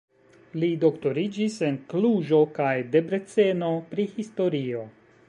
Li 0.61 0.69
doktoriĝis 0.83 1.57
en 1.67 1.77
Kluĵo 1.93 2.41
kaj 2.57 2.73
Debreceno 2.97 3.71
pri 3.93 4.11
historio. 4.19 4.87